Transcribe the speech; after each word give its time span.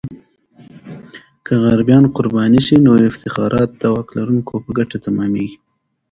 که 1.45 1.53
غریبان 1.63 2.03
قرباني 2.15 2.61
سي، 2.67 2.75
نو 2.85 2.91
افتخارات 3.11 3.69
د 3.81 3.83
واک 3.93 4.07
لرونکو 4.17 4.53
په 4.63 4.69
ګټه 4.77 4.97
تمامیږي. 5.05 5.57